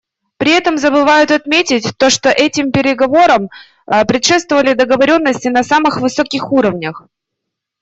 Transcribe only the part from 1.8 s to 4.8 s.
то, что этим переговорам предшествовали